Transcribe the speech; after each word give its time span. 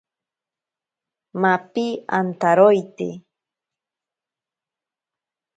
Mapi 1.41 1.85
antaroite. 2.19 3.07